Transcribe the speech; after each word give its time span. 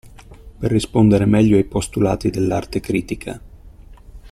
Per 0.57 0.71
rispondere 0.71 1.25
meglio 1.27 1.57
ai 1.57 1.63
postulati 1.63 2.31
dell'arte 2.31 2.79
critica. 2.79 3.39